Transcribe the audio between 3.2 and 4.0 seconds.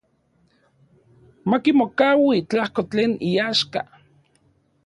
iaxka.